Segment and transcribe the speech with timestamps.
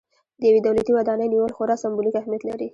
[0.39, 2.67] د یوې دولتي ودانۍ نیول خورا سمبولیک اهمیت لري.